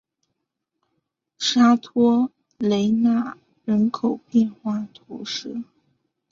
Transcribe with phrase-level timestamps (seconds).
[1.37, 5.61] 沙托雷纳尔人口变化图示